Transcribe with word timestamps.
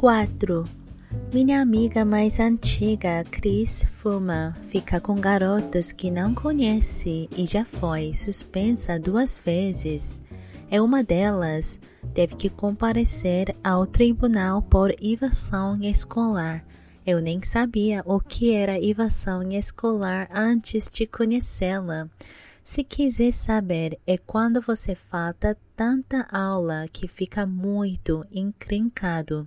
4. 0.00 0.64
Minha 1.30 1.60
amiga 1.60 2.06
mais 2.06 2.40
antiga, 2.40 3.22
Chris, 3.30 3.84
fuma, 3.84 4.56
fica 4.70 4.98
com 4.98 5.14
garotos 5.14 5.92
que 5.92 6.10
não 6.10 6.34
conhece 6.34 7.28
e 7.36 7.46
já 7.46 7.66
foi 7.66 8.14
suspensa 8.14 8.98
duas 8.98 9.36
vezes. 9.36 10.22
É 10.70 10.80
uma 10.80 11.04
delas 11.04 11.78
teve 12.14 12.34
que 12.34 12.48
comparecer 12.48 13.54
ao 13.62 13.86
tribunal 13.86 14.62
por 14.62 14.90
evasão 15.02 15.78
escolar. 15.82 16.64
Eu 17.06 17.20
nem 17.20 17.42
sabia 17.42 18.02
o 18.06 18.18
que 18.20 18.54
era 18.54 18.82
evasão 18.82 19.42
escolar 19.52 20.30
antes 20.32 20.88
de 20.88 21.06
conhecê-la. 21.06 22.08
Se 22.64 22.82
quiser 22.82 23.34
saber, 23.34 23.98
é 24.06 24.16
quando 24.16 24.62
você 24.62 24.94
falta 24.94 25.54
tanta 25.76 26.26
aula 26.32 26.86
que 26.90 27.06
fica 27.06 27.44
muito 27.44 28.24
encrencado. 28.32 29.46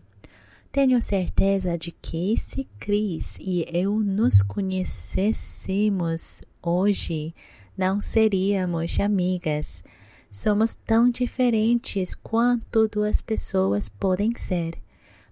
Tenho 0.73 0.99
certeza 0.99 1.77
de 1.77 1.91
que 1.91 2.35
se 2.35 2.67
Cris 2.79 3.37
e 3.39 3.63
eu 3.71 3.99
nos 3.99 4.41
conhecêssemos 4.41 6.41
hoje, 6.63 7.35
não 7.77 8.01
seríamos 8.01 8.99
amigas. 8.99 9.83
Somos 10.31 10.73
tão 10.73 11.11
diferentes 11.11 12.15
quanto 12.15 12.87
duas 12.87 13.21
pessoas 13.21 13.87
podem 13.87 14.35
ser. 14.35 14.73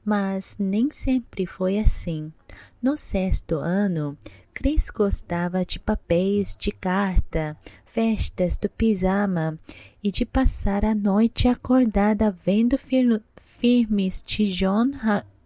Mas 0.05 0.57
nem 0.59 0.91
sempre 0.91 1.47
foi 1.47 1.79
assim. 1.79 2.31
No 2.79 2.95
sexto 2.95 3.55
ano, 3.55 4.15
Cris 4.53 4.91
gostava 4.91 5.65
de 5.65 5.79
papéis 5.79 6.55
de 6.55 6.71
carta, 6.71 7.57
festas 7.83 8.57
do 8.57 8.69
pijama 8.69 9.57
e 10.03 10.11
de 10.11 10.23
passar 10.23 10.85
a 10.85 10.93
noite 10.93 11.47
acordada 11.47 12.29
vendo 12.29 12.77
filmes 12.77 14.23
de 14.23 14.51
John, 14.51 14.91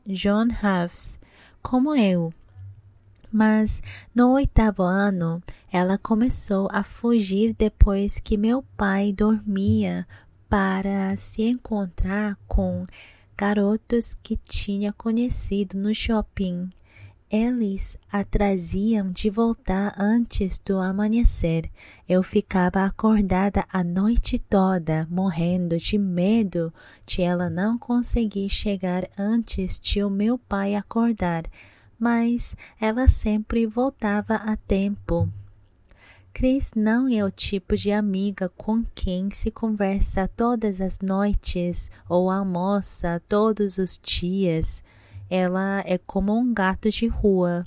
John 0.07 0.49
Huffs, 0.49 1.19
como 1.61 1.95
eu. 1.95 2.33
Mas 3.31 3.81
no 4.13 4.33
oitavo 4.33 4.83
ano, 4.83 5.41
ela 5.71 5.97
começou 5.97 6.69
a 6.71 6.83
fugir 6.83 7.53
depois 7.57 8.19
que 8.19 8.37
meu 8.37 8.63
pai 8.77 9.11
dormia 9.11 10.07
para 10.47 11.17
se 11.17 11.41
encontrar 11.41 12.37
com 12.47 12.85
garotos 13.35 14.15
que 14.23 14.37
tinha 14.37 14.93
conhecido 14.93 15.77
no 15.77 15.93
shopping. 15.93 16.69
Eles 17.29 17.97
a 18.11 18.23
traziam 18.23 19.11
de 19.11 19.31
volta 19.31 19.93
antes 19.97 20.59
do 20.59 20.77
amanhecer. 20.77 21.71
Eu 22.07 22.21
ficava 22.21 22.85
acordada 22.85 23.65
a 23.67 23.83
noite 23.83 24.37
toda, 24.37 25.07
morrendo 25.09 25.77
de 25.77 25.97
medo 25.97 26.71
de 27.03 27.23
ela 27.23 27.49
não 27.49 27.79
conseguir 27.79 28.47
chegar 28.49 29.09
antes 29.17 29.79
de 29.79 30.03
o 30.03 30.09
meu 30.09 30.37
pai 30.37 30.75
acordar, 30.75 31.45
mas 31.99 32.55
ela 32.79 33.07
sempre 33.07 33.65
voltava 33.65 34.35
a 34.35 34.55
tempo. 34.55 35.27
Cris 36.31 36.73
não 36.75 37.07
é 37.07 37.23
o 37.25 37.31
tipo 37.31 37.75
de 37.75 37.91
amiga 37.91 38.49
com 38.49 38.83
quem 38.93 39.31
se 39.31 39.49
conversa 39.49 40.27
todas 40.27 40.79
as 40.79 40.99
noites 40.99 41.89
ou 42.07 42.29
almoça 42.29 43.19
todos 43.27 43.79
os 43.79 43.97
dias. 43.97 44.83
Ela 45.29 45.83
é 45.85 45.97
como 45.97 46.37
um 46.37 46.53
gato 46.53 46.89
de 46.89 47.07
rua. 47.07 47.63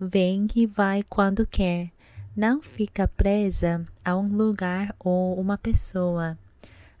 Vem 0.00 0.46
e 0.54 0.66
vai 0.66 1.02
quando 1.02 1.46
quer. 1.46 1.90
Não 2.36 2.60
fica 2.60 3.08
presa 3.08 3.86
a 4.04 4.16
um 4.16 4.28
lugar 4.28 4.94
ou 4.98 5.38
uma 5.40 5.56
pessoa. 5.56 6.38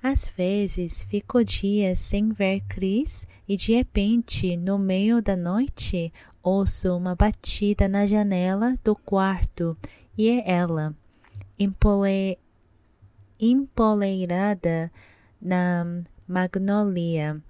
Às 0.02 0.28
vezes 0.28 1.02
fico 1.02 1.44
dias 1.44 1.98
sem 1.98 2.32
ver 2.32 2.62
Cris 2.68 3.26
e 3.48 3.56
de 3.56 3.74
repente, 3.74 4.56
no 4.56 4.78
meio 4.78 5.20
da 5.20 5.36
noite, 5.36 6.12
ouço 6.42 6.96
uma 6.96 7.14
batida 7.14 7.88
na 7.88 8.06
janela 8.06 8.78
do 8.84 8.94
quarto 8.94 9.76
e 10.16 10.28
é 10.30 10.50
ela, 10.50 10.94
empole... 11.58 12.38
empoleirada 13.38 14.92
na 15.40 15.84
magnolia. 16.26 17.42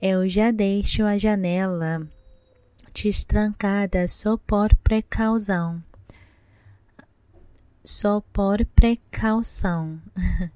Eu 0.00 0.28
já 0.28 0.50
deixo 0.50 1.04
a 1.04 1.16
janela 1.16 2.06
destrancada 2.92 4.06
só 4.06 4.36
por 4.36 4.74
precaução. 4.76 5.82
Só 7.82 8.20
por 8.20 8.64
precaução. 8.66 9.98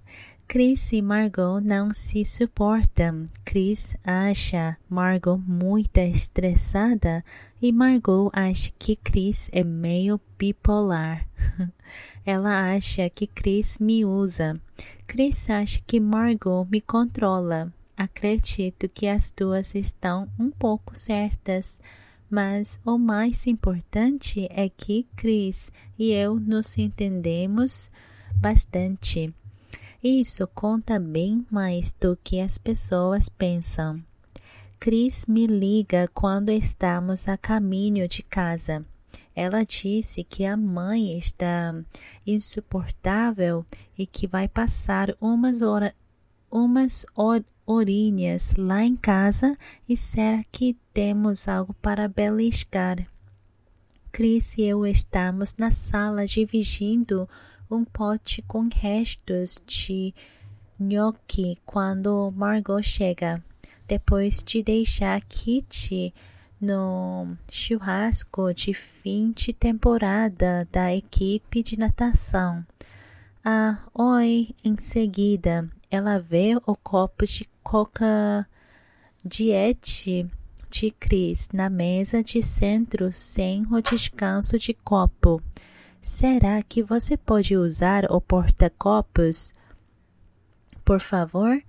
Chris 0.47 0.93
e 0.93 1.00
Margot 1.00 1.61
não 1.61 1.91
se 1.95 2.23
suportam. 2.23 3.25
Chris 3.45 3.97
acha 4.05 4.77
Margot 4.91 5.39
muito 5.39 5.97
estressada 5.99 7.25
e 7.62 7.73
Margot 7.73 8.31
acha 8.34 8.71
que 8.79 8.95
Chris 8.97 9.49
é 9.53 9.65
meio 9.65 10.21
bipolar. 10.39 11.27
Ela 12.27 12.75
acha 12.75 13.09
que 13.09 13.27
Chris 13.27 13.79
me 13.79 14.05
usa. 14.05 14.61
Chris 15.06 15.49
acha 15.49 15.81
que 15.87 15.99
Margot 15.99 16.69
me 16.71 16.81
controla. 16.81 17.73
Acredito 18.00 18.88
que 18.88 19.06
as 19.06 19.31
duas 19.31 19.75
estão 19.75 20.27
um 20.38 20.50
pouco 20.50 20.97
certas, 20.97 21.78
mas 22.31 22.81
o 22.83 22.97
mais 22.97 23.47
importante 23.47 24.49
é 24.50 24.71
que 24.71 25.06
Chris 25.15 25.71
e 25.99 26.11
eu 26.11 26.41
nos 26.41 26.78
entendemos 26.78 27.91
bastante. 28.37 29.34
Isso 30.03 30.49
conta 30.55 30.99
bem 30.99 31.44
mais 31.50 31.93
do 31.93 32.16
que 32.25 32.41
as 32.41 32.56
pessoas 32.56 33.28
pensam. 33.28 34.03
Cris 34.78 35.27
me 35.27 35.47
liga 35.47 36.09
quando 36.15 36.49
estamos 36.49 37.28
a 37.28 37.37
caminho 37.37 38.09
de 38.09 38.22
casa. 38.22 38.82
Ela 39.37 39.62
disse 39.62 40.25
que 40.25 40.47
a 40.47 40.56
mãe 40.56 41.19
está 41.19 41.75
insuportável 42.27 43.62
e 43.99 44.06
que 44.06 44.27
vai 44.27 44.49
passar 44.49 45.15
umas, 45.21 45.61
hora, 45.61 45.94
umas 46.50 47.05
horinhas 47.70 48.53
lá 48.58 48.84
em 48.84 48.97
casa 48.97 49.56
e 49.88 49.97
será 49.97 50.42
que 50.50 50.76
temos 50.92 51.47
algo 51.47 51.72
para 51.75 52.08
beliscar? 52.08 53.06
Cris 54.10 54.58
e 54.58 54.62
eu 54.62 54.84
estamos 54.84 55.54
na 55.56 55.70
sala 55.70 56.26
dividindo 56.26 57.28
um 57.70 57.84
pote 57.84 58.42
com 58.42 58.69
restos 58.75 59.62
de 59.64 60.12
nhoque 60.81 61.58
quando 61.64 62.32
Margot 62.32 62.82
chega, 62.82 63.41
depois 63.87 64.42
de 64.42 64.64
deixar 64.64 65.20
Kitty 65.20 66.12
no 66.60 67.37
churrasco 67.48 68.52
de 68.52 68.75
fim 68.75 69.31
de 69.31 69.52
temporada 69.52 70.66
da 70.72 70.92
equipe 70.92 71.62
de 71.62 71.78
natação. 71.78 72.66
Ah, 73.44 73.78
oi! 73.94 74.48
Em 74.64 74.76
seguida, 74.76 75.70
ela 75.91 76.21
vê 76.21 76.56
o 76.67 76.77
copo 76.77 77.27
de 77.27 77.49
coca 77.62 78.47
diete 79.25 80.31
de 80.71 80.91
Chris 80.93 81.49
na 81.53 81.69
mesa 81.69 82.23
de 82.23 82.41
centro 82.41 83.11
sem 83.11 83.67
o 83.71 83.83
descanso 83.83 84.56
de 84.56 84.73
copo. 84.73 85.43
Será 86.00 86.62
que 86.62 86.81
você 86.81 87.17
pode 87.17 87.56
usar 87.56 88.05
o 88.11 88.21
porta-copos? 88.21 89.53
Por 90.84 91.00
favor? 91.00 91.61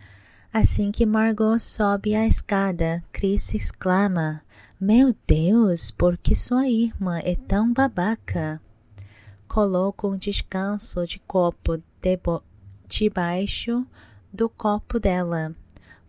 Assim 0.54 0.92
que 0.92 1.06
Margot 1.06 1.60
sobe 1.60 2.14
a 2.14 2.28
escada, 2.28 3.04
Chris 3.12 3.56
exclama: 3.56 4.42
Meu 4.80 5.16
Deus, 5.26 5.90
por 5.90 6.16
que 6.16 6.36
sua 6.36 6.70
irmã 6.70 7.20
é 7.24 7.36
tão 7.36 7.74
babaca? 7.74 8.62
Coloca 9.48 10.08
um 10.08 10.16
descanso 10.16 11.06
de 11.08 11.20
copo 11.20 11.82
debaixo 12.88 13.86
do 14.34 14.48
copo 14.50 15.00
dela. 15.00 15.56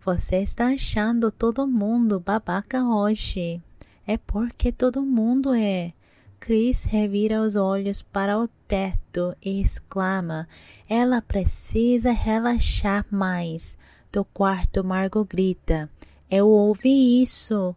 Você 0.05 0.37
está 0.37 0.67
achando 0.67 1.31
todo 1.31 1.67
mundo 1.67 2.19
babaca 2.19 2.83
hoje. 2.83 3.61
É 4.05 4.17
porque 4.17 4.71
todo 4.71 5.01
mundo 5.01 5.53
é. 5.53 5.93
Chris 6.39 6.83
revira 6.83 7.41
os 7.41 7.55
olhos 7.55 8.01
para 8.01 8.37
o 8.37 8.47
teto 8.67 9.35
e 9.41 9.61
exclama: 9.61 10.47
Ela 10.89 11.21
precisa 11.21 12.11
relaxar 12.11 13.05
mais. 13.09 13.77
Do 14.11 14.25
quarto, 14.25 14.83
Margot 14.83 15.23
grita: 15.25 15.89
Eu 16.29 16.49
ouvi 16.49 17.21
isso. 17.21 17.75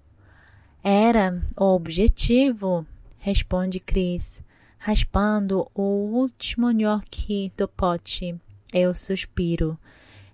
Era 0.83 1.43
o 1.57 1.75
objetivo, 1.75 2.87
responde 3.19 3.81
Chris, 3.81 4.43
raspando 4.79 5.69
o 5.75 5.83
último 5.83 6.71
nhoque 6.71 7.53
do 7.57 7.67
pote. 7.69 8.35
Eu 8.73 8.95
suspiro. 8.95 9.79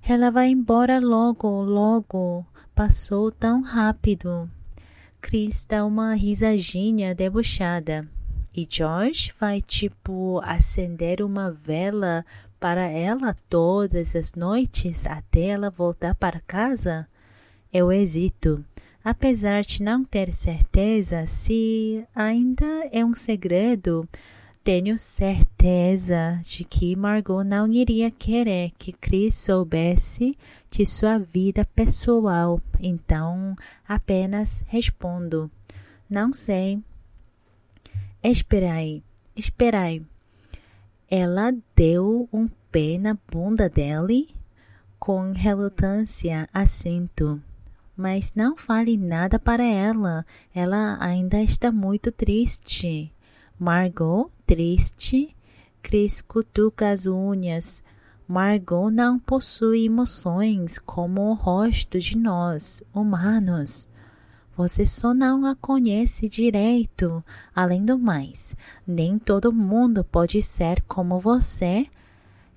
Ela 0.05 0.31
vai 0.31 0.49
embora 0.49 0.99
logo, 0.99 1.63
logo. 1.63 2.45
Passou 2.75 3.31
tão 3.31 3.63
rápido. 3.63 4.51
Chris 5.21 5.65
dá 5.65 5.85
uma 5.85 6.15
risadinha 6.15 7.15
debochada. 7.15 8.09
E 8.55 8.67
George 8.69 9.33
vai, 9.39 9.63
tipo, 9.63 10.41
acender 10.43 11.23
uma 11.23 11.53
vela 11.53 12.27
para 12.59 12.85
ela 12.85 13.37
todas 13.49 14.17
as 14.17 14.35
noites 14.35 15.07
até 15.07 15.47
ela 15.47 15.71
voltar 15.71 16.17
para 16.17 16.41
casa? 16.41 17.07
Eu 17.73 17.93
hesito. 17.93 18.65
Apesar 19.05 19.63
de 19.63 19.83
não 19.83 20.05
ter 20.05 20.33
certeza 20.35 21.27
se 21.27 22.05
ainda 22.15 22.89
é 22.93 23.05
um 23.05 23.15
segredo, 23.15 24.07
tenho 24.63 24.99
certeza 24.99 26.41
de 26.45 26.65
que 26.65 26.95
Margot 26.95 27.43
não 27.43 27.67
iria 27.73 28.11
querer 28.11 28.71
que 28.79 28.93
Chris 28.93 29.35
soubesse 29.35 30.37
de 30.71 30.87
sua 30.87 31.19
vida 31.19 31.65
pessoal, 31.75 32.61
então 32.81 33.57
apenas 33.89 34.65
respondo: 34.69 35.51
Não 36.09 36.33
sei. 36.33 36.81
Espera 38.23 38.75
aí, 38.75 39.03
espera 39.35 39.83
aí. 39.83 40.03
Ela 41.11 41.53
deu 41.75 42.29
um 42.33 42.49
pé 42.71 42.99
na 42.99 43.19
bunda 43.31 43.69
dele? 43.69 44.29
Com 44.99 45.33
relutância, 45.33 46.49
assinto 46.55 47.43
mas 47.97 48.35
não 48.35 48.57
fale 48.57 48.97
nada 48.97 49.39
para 49.39 49.63
ela. 49.63 50.25
Ela 50.55 50.97
ainda 51.01 51.41
está 51.41 51.71
muito 51.71 52.11
triste. 52.11 53.13
Margot, 53.59 54.31
triste. 54.53 55.35
Chris 55.83 56.21
cutuca 56.21 56.91
as 56.91 57.07
unhas. 57.07 57.83
Margot 58.29 58.91
não 58.91 59.19
possui 59.19 59.87
emoções 59.87 60.79
como 60.79 61.31
o 61.31 61.33
rosto 61.33 61.99
de 61.99 62.19
nós, 62.19 62.83
humanos. 62.93 63.89
Você 64.55 64.85
só 64.85 65.15
não 65.15 65.47
a 65.47 65.57
conhece 65.57 66.29
direito. 66.29 67.25
Além 67.55 67.83
do 67.83 67.99
mais, 67.99 68.55
nem 68.87 69.19
todo 69.19 69.51
mundo 69.55 70.05
pode 70.05 70.43
ser 70.43 70.83
como 70.83 71.19
você. 71.19 71.87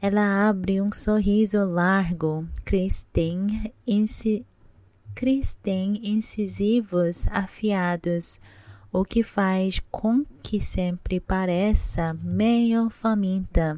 Ela 0.02 0.50
abre 0.50 0.82
um 0.82 0.92
sorriso 0.92 1.64
largo. 1.64 2.46
Cris 2.66 3.06
tem 3.06 3.72
incisivos 6.04 7.26
afiados, 7.30 8.42
o 8.98 9.04
que 9.04 9.24
faz 9.24 9.82
com 9.92 10.24
que 10.42 10.62
sempre 10.62 11.20
pareça 11.20 12.14
meio 12.24 12.90
faminta. 12.90 13.78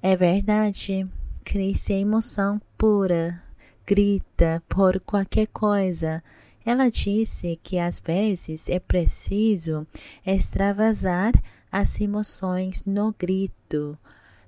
É 0.00 0.14
verdade, 0.14 1.08
Cris 1.44 1.90
é 1.90 1.94
emoção 1.94 2.62
pura, 2.78 3.42
grita 3.84 4.62
por 4.68 5.00
qualquer 5.00 5.48
coisa. 5.48 6.22
Ela 6.64 6.88
disse 6.88 7.58
que 7.64 7.80
às 7.80 7.98
vezes 7.98 8.68
é 8.68 8.78
preciso 8.78 9.84
extravasar 10.24 11.32
as 11.70 12.00
emoções 12.00 12.84
no 12.84 13.12
grito. 13.18 13.98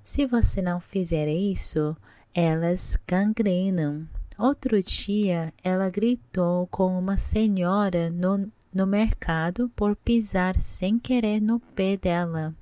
Se 0.01 0.25
você 0.25 0.61
não 0.61 0.79
fizer 0.79 1.27
isso, 1.27 1.97
elas 2.33 2.97
gangrenam. 3.05 4.07
Outro 4.37 4.81
dia, 4.81 5.53
ela 5.61 5.89
gritou 5.89 6.65
com 6.67 6.97
uma 6.97 7.17
senhora 7.17 8.09
no, 8.09 8.49
no 8.75 8.85
mercado 8.85 9.71
por 9.73 9.95
pisar 9.95 10.59
sem 10.59 10.99
querer 10.99 11.39
no 11.39 11.61
pé 11.61 11.95
dela. 11.95 12.53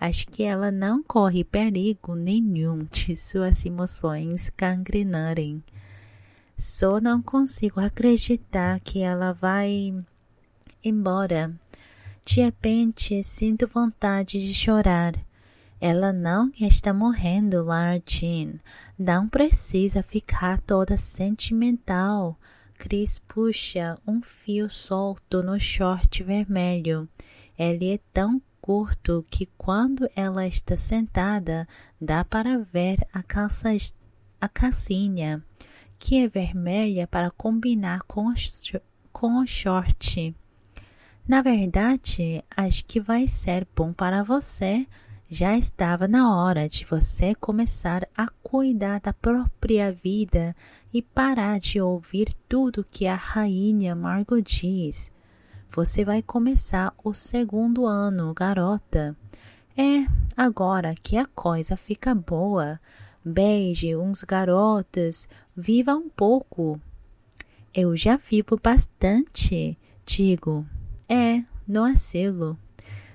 Acho 0.00 0.26
que 0.28 0.42
ela 0.42 0.70
não 0.70 1.02
corre 1.02 1.44
perigo 1.44 2.14
nenhum 2.14 2.78
de 2.90 3.14
suas 3.14 3.66
emoções 3.66 4.50
gangrenarem. 4.56 5.62
Só 6.56 6.98
não 6.98 7.20
consigo 7.20 7.78
acreditar 7.78 8.80
que 8.80 9.00
ela 9.00 9.32
vai 9.32 9.94
embora. 10.82 11.54
De 12.24 12.40
repente, 12.40 13.22
sinto 13.22 13.68
vontade 13.68 14.40
de 14.40 14.54
chorar. 14.54 15.14
Ela 15.78 16.10
não 16.10 16.50
está 16.58 16.94
morrendo, 16.94 17.62
Lardin. 17.62 18.58
Não 18.98 19.28
precisa 19.28 20.02
ficar 20.02 20.58
toda 20.58 20.96
sentimental. 20.96 22.38
Chris 22.76 23.18
puxa 23.18 23.98
um 24.06 24.20
fio 24.20 24.68
solto 24.68 25.42
no 25.42 25.58
short 25.58 26.22
vermelho. 26.22 27.08
Ele 27.58 27.94
é 27.94 27.98
tão 28.12 28.42
curto 28.60 29.24
que 29.30 29.46
quando 29.56 30.08
ela 30.16 30.46
está 30.46 30.76
sentada 30.76 31.68
dá 32.00 32.24
para 32.24 32.58
ver 32.58 33.06
a 33.12 33.22
calça 33.22 33.70
a 34.40 34.48
calcinha, 34.48 35.42
que 35.98 36.18
é 36.18 36.28
vermelha 36.28 37.06
para 37.06 37.30
combinar 37.30 38.02
com 38.02 38.32
com 39.12 39.38
o 39.38 39.46
short. 39.46 40.34
Na 41.26 41.40
verdade, 41.40 42.44
acho 42.54 42.84
que 42.84 43.00
vai 43.00 43.26
ser 43.26 43.66
bom 43.74 43.92
para 43.92 44.22
você 44.22 44.86
já 45.34 45.58
estava 45.58 46.06
na 46.06 46.32
hora 46.32 46.68
de 46.68 46.84
você 46.84 47.34
começar 47.34 48.08
a 48.16 48.28
cuidar 48.40 49.00
da 49.00 49.12
própria 49.12 49.90
vida 49.90 50.54
e 50.92 51.02
parar 51.02 51.58
de 51.58 51.80
ouvir 51.80 52.32
tudo 52.48 52.86
que 52.88 53.04
a 53.08 53.16
rainha 53.16 53.96
Margot 53.96 54.40
diz. 54.40 55.10
Você 55.72 56.04
vai 56.04 56.22
começar 56.22 56.94
o 57.02 57.12
segundo 57.12 57.84
ano, 57.84 58.32
garota. 58.32 59.16
É 59.76 60.06
agora 60.36 60.94
que 60.94 61.16
a 61.16 61.26
coisa 61.26 61.76
fica 61.76 62.14
boa. 62.14 62.80
Beije 63.24 63.96
uns 63.96 64.22
garotos, 64.22 65.28
viva 65.56 65.96
um 65.96 66.08
pouco. 66.08 66.80
Eu 67.74 67.96
já 67.96 68.16
vivo 68.16 68.56
bastante, 68.62 69.76
digo. 70.06 70.64
É, 71.08 71.42
no 71.66 71.82
asilo. 71.82 72.56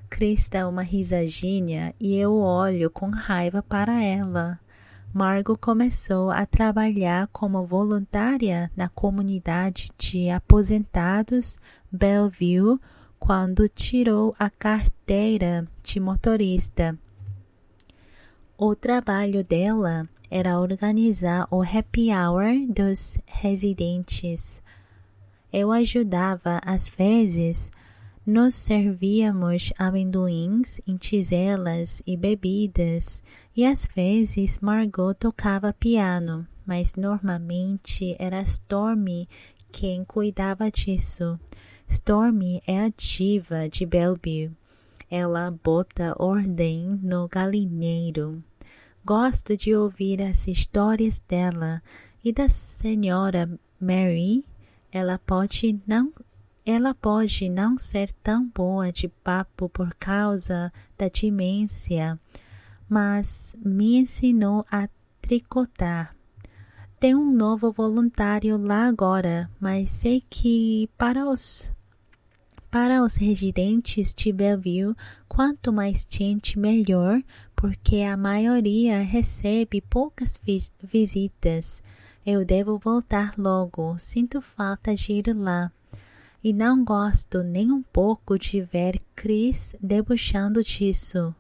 Cris 0.09 0.49
dá 0.49 0.67
uma 0.67 0.81
risadinha 0.81 1.93
e 1.99 2.15
eu 2.17 2.35
olho 2.35 2.89
com 2.89 3.09
raiva 3.09 3.61
para 3.61 4.03
ela. 4.03 4.59
Margot 5.13 5.57
começou 5.57 6.29
a 6.29 6.45
trabalhar 6.45 7.27
como 7.27 7.65
voluntária 7.65 8.71
na 8.75 8.89
comunidade 8.89 9.89
de 9.97 10.29
aposentados 10.29 11.57
Bellevue 11.91 12.79
quando 13.17 13.69
tirou 13.69 14.35
a 14.37 14.49
carteira 14.49 15.67
de 15.83 15.99
motorista. 15.99 16.97
O 18.57 18.75
trabalho 18.75 19.43
dela 19.43 20.07
era 20.29 20.59
organizar 20.59 21.47
o 21.49 21.61
happy 21.61 22.11
hour 22.11 22.67
dos 22.67 23.17
residentes. 23.25 24.61
Eu 25.51 25.71
ajudava 25.71 26.61
às 26.63 26.87
vezes 26.87 27.71
nos 28.29 28.53
servíamos 28.53 29.73
amendoins 29.75 30.79
em 30.85 30.95
tigelas 30.97 31.99
e 32.05 32.15
bebidas, 32.15 33.23
e 33.57 33.65
às 33.65 33.89
vezes 33.95 34.59
Margot 34.59 35.15
tocava 35.15 35.73
piano, 35.73 36.47
mas 36.63 36.93
normalmente 36.93 38.15
era 38.19 38.43
Stormy 38.43 39.27
quem 39.71 40.05
cuidava 40.05 40.69
disso. 40.69 41.39
Stormy 41.87 42.61
é 42.67 42.79
a 42.79 42.93
diva 42.95 43.67
de 43.67 43.83
Bellevue. 43.83 44.51
Ela 45.09 45.49
bota 45.49 46.15
ordem 46.19 46.99
no 47.01 47.27
galinheiro. 47.27 48.43
Gosto 49.03 49.57
de 49.57 49.75
ouvir 49.75 50.21
as 50.21 50.47
histórias 50.47 51.19
dela 51.19 51.81
e 52.23 52.31
da 52.31 52.47
senhora 52.47 53.49
Mary. 53.81 54.45
Ela 54.91 55.17
pode 55.17 55.79
não 55.87 56.13
ela 56.69 56.93
pode 56.93 57.49
não 57.49 57.79
ser 57.79 58.11
tão 58.21 58.47
boa 58.47 58.91
de 58.91 59.07
papo 59.07 59.67
por 59.67 59.91
causa 59.95 60.71
da 60.95 61.09
demência, 61.09 62.19
mas 62.87 63.55
me 63.65 63.97
ensinou 63.97 64.63
a 64.69 64.87
tricotar. 65.19 66.15
Tem 66.99 67.15
um 67.15 67.31
novo 67.31 67.71
voluntário 67.71 68.55
lá 68.55 68.87
agora, 68.87 69.49
mas 69.59 69.89
sei 69.89 70.23
que 70.29 70.87
para 70.95 71.27
os 71.27 71.71
para 72.69 73.01
os 73.01 73.15
residentes 73.15 74.13
de 74.13 74.31
Bellevue, 74.31 74.95
quanto 75.27 75.73
mais 75.73 76.05
gente 76.07 76.59
melhor, 76.59 77.19
porque 77.55 78.03
a 78.03 78.15
maioria 78.15 79.01
recebe 79.01 79.81
poucas 79.81 80.39
visitas. 80.83 81.81
Eu 82.23 82.45
devo 82.45 82.77
voltar 82.77 83.33
logo, 83.39 83.95
sinto 83.97 84.39
falta 84.39 84.93
de 84.93 85.13
ir 85.13 85.35
lá 85.35 85.71
e 86.43 86.53
não 86.53 86.83
gosto 86.83 87.43
nem 87.43 87.71
um 87.71 87.81
pouco 87.81 88.37
de 88.37 88.61
ver 88.61 89.01
Chris 89.15 89.75
debochando 89.81 90.63
disso. 90.63 91.35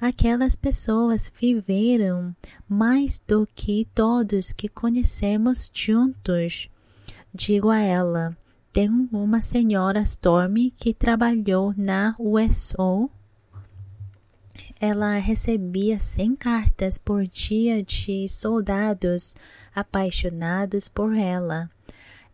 Aquelas 0.00 0.54
pessoas 0.54 1.32
viveram 1.40 2.34
mais 2.68 3.20
do 3.26 3.48
que 3.54 3.86
todos 3.94 4.52
que 4.52 4.68
conhecemos 4.68 5.70
juntos. 5.72 6.68
Digo 7.34 7.70
a 7.70 7.80
ela: 7.80 8.36
tem 8.72 8.88
uma 9.12 9.40
senhora 9.40 10.00
Storm 10.02 10.70
que 10.76 10.94
trabalhou 10.94 11.74
na 11.76 12.14
USO. 12.18 13.10
Ela 14.80 15.18
recebia 15.18 15.98
cem 15.98 16.36
cartas 16.36 16.96
por 16.96 17.26
dia 17.26 17.82
de 17.82 18.28
soldados 18.28 19.34
apaixonados 19.74 20.88
por 20.88 21.16
ela 21.16 21.68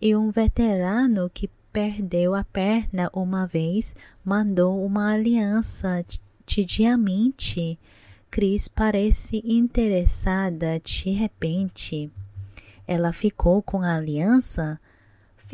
e 0.01 0.15
um 0.15 0.31
veterano 0.31 1.31
que 1.33 1.49
perdeu 1.73 2.35
a 2.35 2.45
perna 2.45 3.11
uma 3.13 3.47
vez 3.47 3.95
mandou 4.25 4.85
uma 4.85 5.13
aliança 5.13 6.05
de 6.47 6.65
diamante. 6.65 7.79
Cris 8.31 8.69
parece 8.69 9.43
interessada 9.45 10.81
de 10.81 11.11
repente. 11.11 12.11
Ela 12.87 13.13
ficou 13.13 13.63
com 13.63 13.83
a 13.83 13.97
aliança? 13.97 14.81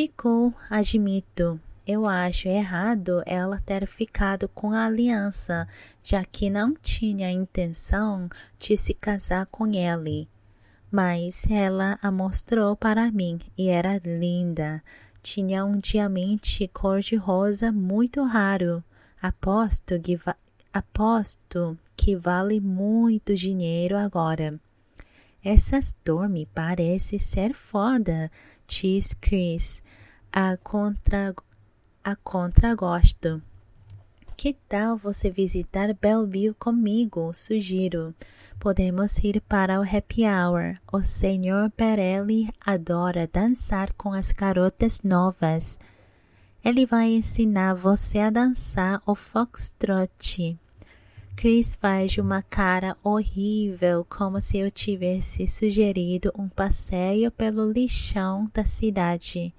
ficou, 0.00 0.54
admito. 0.70 1.60
Eu 1.86 2.06
acho 2.06 2.48
errado 2.48 3.22
ela 3.26 3.60
ter 3.60 3.86
ficado 3.86 4.48
com 4.48 4.72
a 4.72 4.86
aliança, 4.86 5.68
já 6.02 6.24
que 6.24 6.48
não 6.48 6.74
tinha 6.74 7.30
intenção 7.30 8.30
de 8.58 8.76
se 8.76 8.94
casar 8.94 9.46
com 9.46 9.66
ele. 9.66 10.28
Mas 10.90 11.46
ela 11.48 11.98
a 12.02 12.10
mostrou 12.10 12.74
para 12.74 13.12
mim 13.12 13.38
e 13.56 13.68
era 13.68 14.00
linda. 14.04 14.82
Tinha 15.22 15.64
um 15.64 15.78
diamante 15.78 16.66
cor-de-rosa 16.68 17.70
muito 17.70 18.24
raro. 18.24 18.82
Aposto 19.22 20.00
que, 20.00 20.18
aposto 20.72 21.78
que 21.96 22.16
vale 22.16 22.58
muito 22.58 23.34
dinheiro 23.34 23.96
agora. 23.96 24.58
Essas 25.44 25.96
dorme 26.04 26.48
parece 26.54 27.18
ser 27.18 27.54
foda, 27.54 28.30
diz 28.66 29.14
Chris, 29.20 29.82
a 30.32 30.56
contra 30.56 31.34
a 32.02 32.16
contragosto. 32.16 33.42
Que 34.36 34.54
tal 34.68 34.96
você 34.96 35.30
visitar 35.30 35.94
Bellevue 35.94 36.54
comigo? 36.54 37.30
Sugiro. 37.34 38.14
Podemos 38.60 39.16
ir 39.24 39.40
para 39.48 39.80
o 39.80 39.82
happy 39.82 40.24
hour. 40.26 40.76
O 40.92 41.02
Sr. 41.02 41.70
Perelli 41.74 42.50
adora 42.60 43.26
dançar 43.26 43.90
com 43.94 44.12
as 44.12 44.32
garotas 44.32 45.00
novas. 45.00 45.80
Ele 46.62 46.84
vai 46.84 47.08
ensinar 47.08 47.72
você 47.72 48.18
a 48.18 48.28
dançar 48.28 49.00
o 49.06 49.14
foxtrot. 49.14 50.58
Chris 51.36 51.74
faz 51.74 52.18
uma 52.18 52.42
cara 52.42 52.98
horrível, 53.02 54.04
como 54.06 54.42
se 54.42 54.58
eu 54.58 54.70
tivesse 54.70 55.46
sugerido 55.46 56.30
um 56.36 56.46
passeio 56.46 57.30
pelo 57.30 57.72
lixão 57.72 58.50
da 58.52 58.66
cidade. 58.66 59.54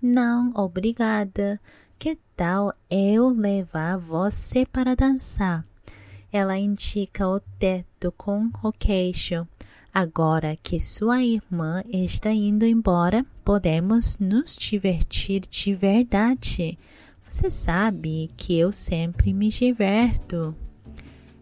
Não, 0.00 0.52
obrigada. 0.54 1.60
Que 1.98 2.16
tal 2.36 2.72
eu 2.88 3.28
levar 3.30 3.98
você 3.98 4.64
para 4.64 4.94
dançar? 4.94 5.68
Ela 6.32 6.58
indica 6.58 7.28
o 7.28 7.40
teto 7.58 8.12
com 8.16 8.50
o 8.62 8.72
queixo. 8.72 9.46
Agora 9.92 10.56
que 10.62 10.78
sua 10.78 11.22
irmã 11.22 11.82
está 11.92 12.30
indo 12.32 12.64
embora, 12.64 13.26
podemos 13.44 14.18
nos 14.18 14.56
divertir 14.56 15.40
de 15.40 15.74
verdade. 15.74 16.78
Você 17.28 17.50
sabe 17.50 18.30
que 18.36 18.56
eu 18.58 18.72
sempre 18.72 19.32
me 19.32 19.48
diverto. 19.48 20.54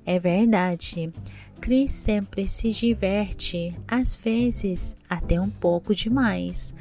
É 0.06 0.18
verdade. 0.18 1.12
Chris 1.60 1.92
sempre 1.92 2.48
se 2.48 2.70
diverte, 2.72 3.76
às 3.86 4.14
vezes 4.14 4.96
até 5.08 5.40
um 5.40 5.50
pouco 5.50 5.94
demais, 5.94 6.72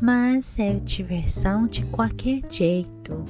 mas 0.00 0.58
é 0.58 0.74
diversão 0.74 1.66
de 1.66 1.84
qualquer 1.86 2.42
jeito. 2.50 3.24